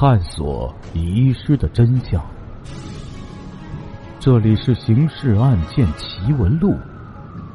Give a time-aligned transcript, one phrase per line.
[0.00, 2.24] 探索遗失的真相。
[4.18, 6.70] 这里是《刑事案件奇闻录》，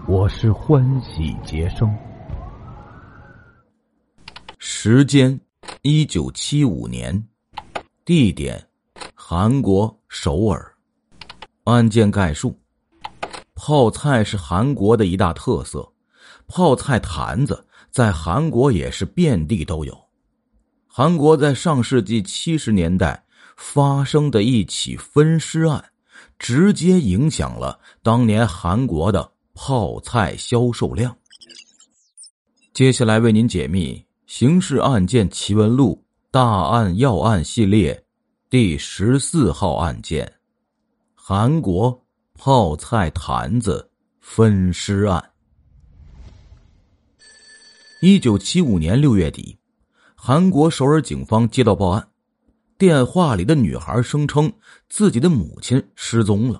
[0.07, 1.91] 我是欢喜杰生。
[4.59, 5.39] 时间：
[5.81, 7.27] 一九七五年，
[8.05, 8.63] 地点：
[9.15, 10.71] 韩国首尔。
[11.63, 12.55] 案件概述：
[13.55, 15.91] 泡菜是韩国的一大特色，
[16.45, 20.04] 泡菜坛子在韩国也是遍地都有。
[20.97, 23.25] 韩国在上世纪七十年代
[23.57, 25.83] 发生的一起分尸案，
[26.39, 31.13] 直接影响了当年韩国的泡菜销售量。
[32.73, 38.05] 接下来为您解密《刑事案件奇闻录》大案要案系列
[38.49, 40.35] 第十四号案件——
[41.13, 42.05] 韩国
[42.35, 43.91] 泡菜坛子
[44.21, 45.31] 分尸案。
[47.99, 49.57] 一九七五年六月底。
[50.27, 52.07] 韩国首尔警方接到报案，
[52.79, 54.51] 电话里的女孩声称
[54.89, 56.59] 自己的母亲失踪了。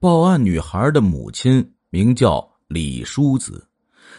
[0.00, 3.62] 报案女孩的母亲名叫李淑子，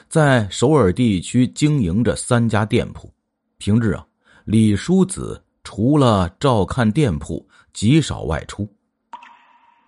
[0.08, 3.12] 在首尔地区经营着三家店铺。
[3.58, 4.06] 平日啊，
[4.46, 8.72] 李淑子除了照看店铺，极少外出。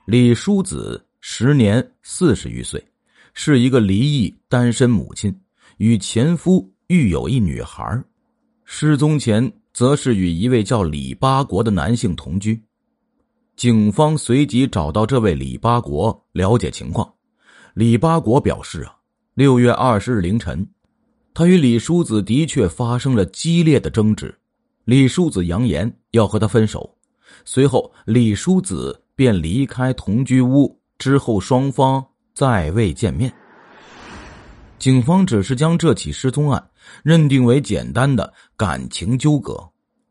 [0.08, 2.84] 李淑子时年四十余岁，
[3.36, 5.40] 是一个离异单身母亲，
[5.78, 8.03] 与前夫育有一女孩。
[8.68, 12.60] 失踪前，则是与一位叫李八国的男性同居。
[13.56, 17.10] 警方随即找到这位李八国了解情况。
[17.76, 18.98] 李八国表示：“啊，
[19.36, 20.68] 六月二十日凌晨，
[21.34, 24.36] 他与李淑子的确发生了激烈的争执。
[24.84, 26.92] 李淑子扬言要和他分手，
[27.46, 33.32] 随后李淑子便离开同居屋，之后双方再未见面。”
[34.80, 36.70] 警方只是将这起失踪案
[37.03, 39.58] 认定为简单的感情纠葛，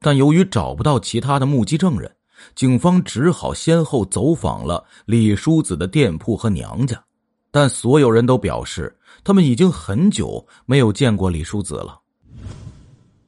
[0.00, 2.10] 但由于找不到其他的目击证人，
[2.54, 7.02] 警方只好先后走访了李淑子的店铺和娘家，
[7.50, 12.00] 但所有人都表示他们已经很久没有见过李淑子了。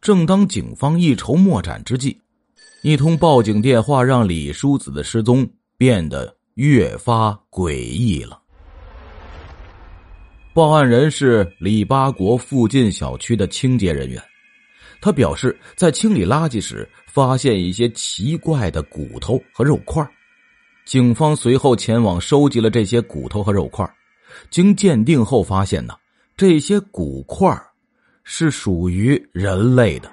[0.00, 2.20] 正当警方一筹莫展之际，
[2.82, 8.40] 一通报警电话让李淑子的失踪变得越发诡异了。
[10.56, 14.18] 报案人是李八国附近小区的清洁人员，
[15.02, 20.02] 他表示在清理垃圾时发现一些奇怪的骨头和肉块，
[20.86, 23.86] 警方随后前往收集了这些骨头和肉块，
[24.48, 25.92] 经鉴定后发现呢，
[26.38, 27.54] 这些骨块
[28.24, 30.10] 是属于人类的。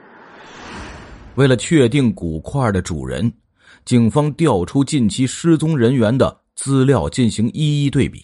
[1.35, 3.31] 为了确定骨块的主人，
[3.85, 8.21] 警方调出近期失踪人员的资料进行一一对比。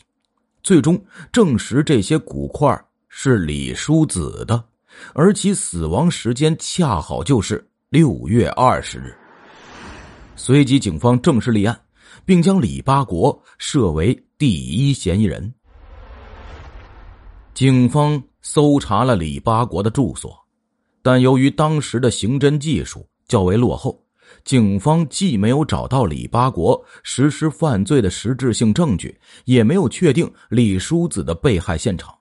[0.62, 4.64] 最终证实，这些骨块是李淑子的，
[5.14, 9.16] 而其死亡时间恰好就是六月二十日。
[10.36, 11.80] 随即，警方正式立案，
[12.26, 15.54] 并将李八国设为第一嫌疑人。
[17.54, 20.34] 警方搜查了李八国的住所，
[21.02, 24.02] 但由于当时的刑侦技术较为落后。
[24.44, 32.14] 警方既没有找到李八国实施犯罪的实质性证据，也没有确定李淑子的被害现场，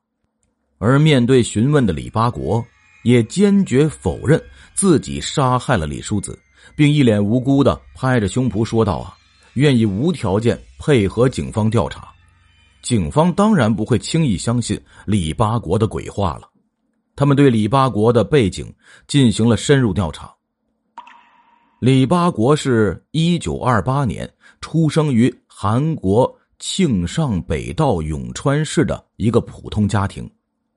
[0.78, 2.64] 而面对询问的李八国
[3.04, 4.42] 也坚决否认
[4.74, 6.38] 自己杀害了李淑子，
[6.76, 9.16] 并一脸无辜的拍着胸脯说道：“啊，
[9.54, 12.08] 愿意无条件配合警方调查。”
[12.80, 16.48] 警方当然不会轻易相信李八国的鬼话了，
[17.16, 18.72] 他们对李八国的背景
[19.08, 20.32] 进行了深入调查。
[21.80, 24.28] 李八国是一九二八年
[24.60, 30.28] 出生于韩国庆尚北道永川市的一个普通家庭。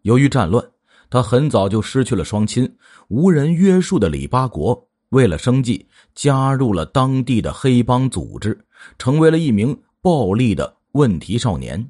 [0.03, 0.63] 由于战乱，
[1.09, 2.71] 他很早就失去了双亲。
[3.07, 4.79] 无人约束的李八国，
[5.09, 8.55] 为了生计，加入了当地的黑帮组织，
[8.99, 11.83] 成为了一名暴力的问题少年，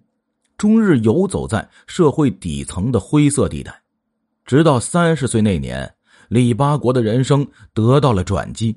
[0.58, 3.78] 终日游走在社会底层的灰色地带。
[4.46, 5.94] 直到三十岁那年，
[6.30, 8.74] 李八国的人生得到了转机。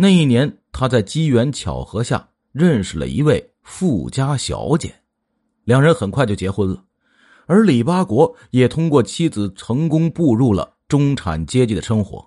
[0.00, 4.94] 那一年，他在机缘巧合下认识了一位富家小姐，
[5.64, 6.84] 两人很快就结婚了。
[7.46, 12.24] 而李八国也通过妻子成功步入了中产阶级的生活。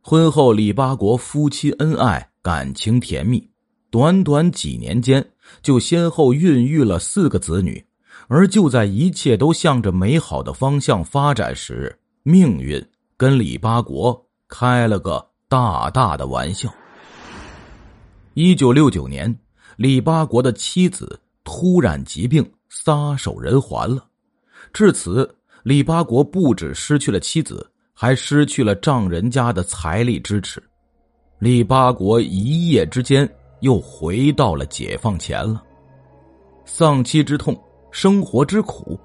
[0.00, 3.50] 婚后，李八国夫妻恩爱，感情甜蜜，
[3.90, 5.22] 短短几年间
[5.60, 7.84] 就先后孕育了四个子女。
[8.28, 12.82] 而就在一切都向着美好的方向发展时，命运
[13.18, 16.72] 跟李八国开了个大大的玩笑。
[18.36, 19.32] 一九六九年，
[19.76, 24.04] 李八国的妻子突然疾病，撒手人寰了。
[24.72, 25.32] 至此，
[25.62, 30.60] 李八国不止失去了妻子，还失去了丈人家的财力支持。
[31.38, 33.28] 李八国一夜之间
[33.60, 35.62] 又回到了解放前了。
[36.64, 37.56] 丧妻之痛，
[37.92, 38.98] 生活之苦，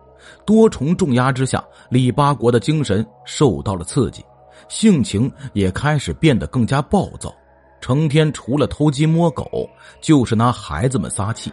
[0.44, 4.26] 多重重压之下，李八国的精神受到了刺激，
[4.70, 7.32] 性情也开始变得更加暴躁，
[7.82, 9.70] 成天除了偷鸡摸狗，
[10.02, 11.52] 就是拿孩子们撒气。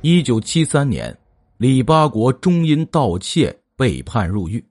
[0.00, 1.16] 一九七三年，
[1.56, 4.64] 李八国终因盗窃被判入狱。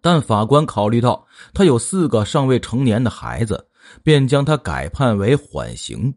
[0.00, 3.66] 但法官考虑到他有四个尚未成年的孩子，
[4.02, 6.12] 便将他改判为缓刑。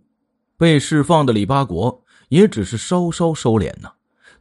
[0.57, 3.89] 被释放的李八国也只是稍稍收敛呢，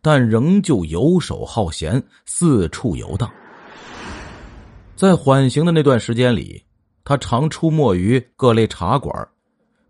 [0.03, 3.31] 但仍旧游手好闲，四处游荡。
[4.95, 6.63] 在缓刑的那段时间里，
[7.05, 9.29] 他常出没于各类茶馆，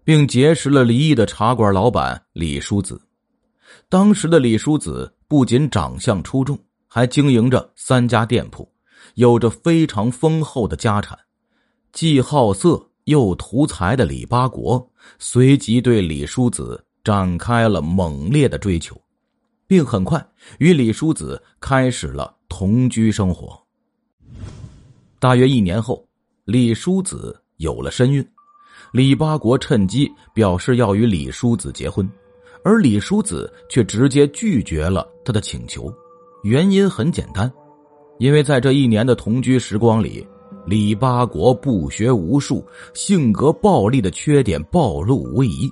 [0.05, 3.01] 并结识了离异的茶馆老板李叔子。
[3.89, 6.59] 当时的李叔子不仅长相出众，
[6.89, 8.71] 还经营着三家店铺。
[9.15, 11.19] 有着非常丰厚的家产，
[11.93, 19.01] 既好色又图财的李八国随即对李叔子展开了猛烈的追求，
[19.67, 20.25] 并很快
[20.59, 23.61] 与李叔子开始了同居生活。
[25.19, 26.06] 大约一年后，
[26.45, 28.27] 李叔子有了身孕，
[28.93, 32.09] 李八国趁机表示要与李叔子结婚，
[32.65, 35.93] 而李叔子却直接拒绝了他的请求，
[36.43, 37.51] 原因很简单。
[38.19, 40.27] 因为在这一年的同居时光里，
[40.67, 45.71] 李八国不学无术、性格暴戾的缺点暴露无遗，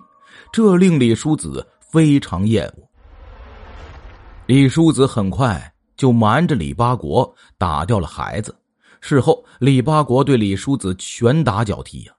[0.53, 2.89] 这令李叔子非常厌恶。
[4.47, 5.61] 李叔子很快
[5.97, 8.55] 就瞒着李八国打掉了孩子。
[9.01, 12.13] 事后，李八国对李叔子拳打脚踢呀，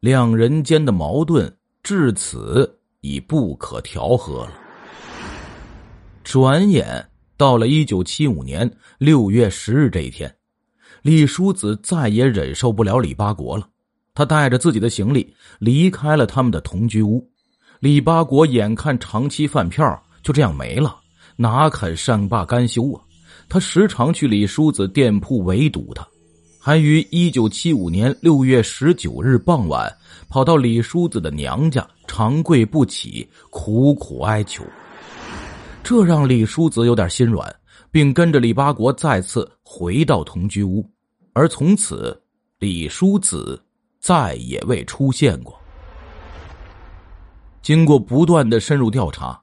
[0.00, 4.52] 两人间的矛盾至此已不可调和了。
[6.22, 7.06] 转眼。
[7.34, 10.32] 到了一九七五年六月十日这一天，
[11.00, 13.66] 李叔子再也忍受不了李八国了，
[14.14, 17.28] 他带着自己的行李离开了他们的同居屋。
[17.80, 20.96] 李八国眼看长期饭票就这样没了，
[21.34, 23.02] 哪肯善罢甘休啊？
[23.48, 26.06] 他时常去李叔子店铺围堵他，
[26.64, 29.92] 还于一九七五年六月十九日傍晚
[30.28, 34.64] 跑到李叔子的娘家长跪不起，苦苦哀求。
[35.82, 37.52] 这让李叔子有点心软，
[37.90, 40.88] 并跟着李八国再次回到同居屋，
[41.32, 42.16] 而从此
[42.60, 43.60] 李叔子
[43.98, 45.58] 再也未出现过。
[47.60, 49.36] 经过不断的深入调查，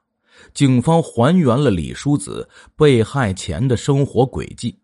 [0.54, 4.74] 警方还原了李叔子被害前的生活轨迹，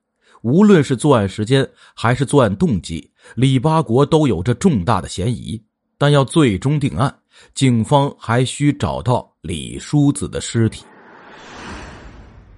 [0.46, 5.60] 无论是作案时间还是作案动机，李八国都有着重大的嫌疑。
[5.98, 7.12] 但要最终定案，
[7.52, 10.84] 警方还需找到李叔子的尸体。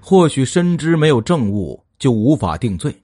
[0.01, 2.95] 或许深知没有证物就无法定罪，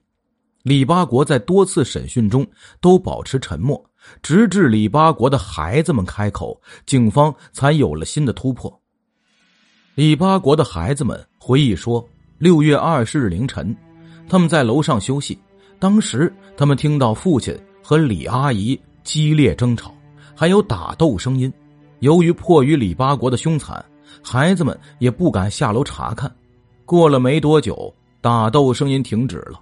[0.61, 2.45] 李八国在多次审讯中
[2.79, 3.83] 都保持沉默，
[4.21, 8.71] 直至李八国的孩子们开口，警方才有了新的突破。
[9.95, 12.07] 李八国的孩子们回忆说，
[12.37, 13.75] 六月二十日凌晨，
[14.27, 15.37] 他们在楼上休息，
[15.79, 19.93] 当时他们听到父亲和李阿姨激烈争吵，
[20.35, 21.51] 还有打斗声音。
[21.99, 23.83] 由于迫于李八国的凶残，
[24.21, 26.33] 孩子们也不敢下楼查看。
[26.85, 29.59] 过了没多久，打斗声音停止了，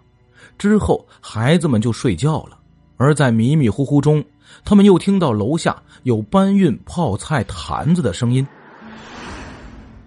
[0.58, 2.58] 之后孩子们就睡觉了。
[2.98, 4.24] 而在迷迷糊糊中，
[4.64, 8.46] 他们又听到楼下有搬运泡菜坛子的声音。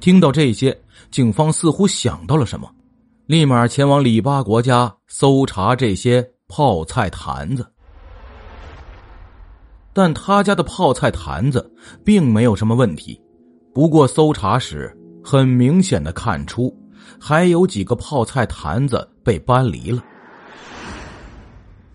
[0.01, 0.79] 听到这些，
[1.11, 2.71] 警方似乎想到了什么，
[3.27, 7.67] 立马前往李八国家搜查这些泡菜坛子。
[9.93, 11.69] 但他家的泡菜坛子
[12.05, 13.21] 并没有什么问题，
[13.75, 16.73] 不过搜查时很明显的看出。
[17.21, 20.01] 还有几个泡菜坛子被搬离了。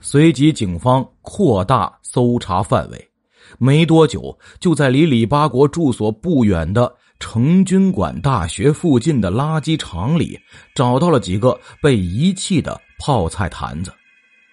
[0.01, 3.11] 随即，警方扩大搜查范围，
[3.57, 10.37] 没多久，就在离李八国住所不远的成军馆大学附近的垃圾场里，
[10.75, 13.93] 找到了几个被遗弃的泡菜坛子。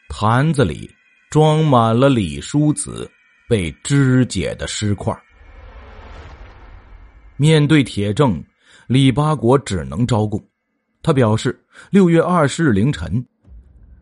[0.08, 0.88] 坛子里
[1.30, 3.10] 装满了李叔子
[3.48, 5.12] 被肢解的尸块。
[7.36, 8.40] 面对铁证。
[8.86, 10.42] 李八国只能招供，
[11.02, 13.22] 他表示，六月二十日凌晨，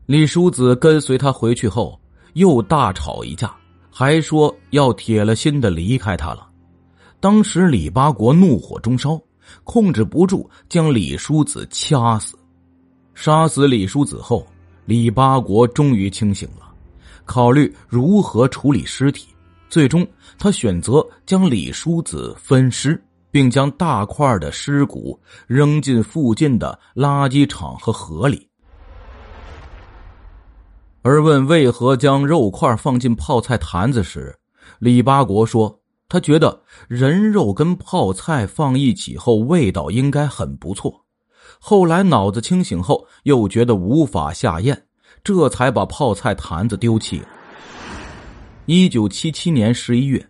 [0.07, 2.01] 李叔子跟随他回去后，
[2.35, 3.53] 又大吵一架，
[3.91, 6.49] 还说要铁了心的离开他了。
[7.21, 9.21] 当时李八国怒火中烧，
[9.65, 12.37] 控制不住，将李叔子掐死。
[13.15, 14.47] 杀死李叔子后，
[14.85, 16.73] 李八国终于清醒了，
[17.25, 19.29] 考虑如何处理尸体，
[19.69, 20.07] 最终
[20.39, 23.03] 他选择将李叔子分尸。
[23.29, 28.49] 并将大块的尸骨扔进附近的垃圾场和河里。
[31.03, 34.35] 而问为何将肉块放进泡菜坛子时，
[34.79, 35.79] 李八国说
[36.09, 41.05] ：“他觉得人肉跟泡菜放一起后，味道应该很不错。
[41.59, 44.87] 后来脑子清醒后，又觉得无法下咽，
[45.25, 47.29] 这才把泡菜坛子丢弃了。”
[48.67, 50.29] 一九七七年十一月，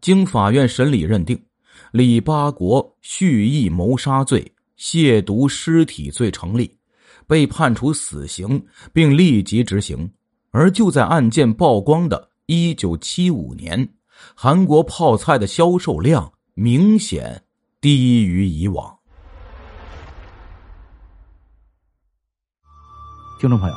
[0.00, 1.38] 经法院审理认定，
[1.92, 6.74] 李八国蓄意谋杀罪、亵渎尸体罪成立，
[7.26, 10.10] 被判处死刑，并立即执行。
[10.50, 13.86] 而就在案件曝光的一九七五年，
[14.34, 17.42] 韩国泡菜的销售量明显
[17.80, 18.96] 低于以往。
[23.38, 23.76] 听众朋友，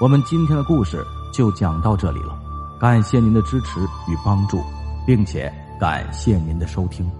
[0.00, 2.40] 我们今天的故事就讲到这里了，
[2.80, 4.62] 感谢您的支持与帮助，
[5.04, 7.10] 并且感谢您的收听。